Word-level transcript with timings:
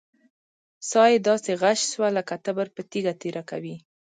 سا 0.89 1.03
يې 1.11 1.17
داسې 1.27 1.51
غژس 1.61 1.89
کوه 1.95 2.09
لک 2.17 2.29
تبر 2.45 2.67
په 2.75 2.81
تيږه 2.91 3.13
تېره 3.21 3.43
کوې. 3.49 3.75